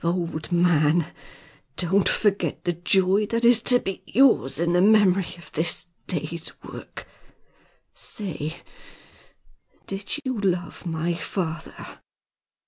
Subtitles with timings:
[0.03, 1.05] old man!
[1.75, 6.51] Don't forget the joy that is to be yours in the memory of this day's
[6.63, 7.05] work!
[7.93, 8.55] Say
[9.85, 11.99] did you love my father?"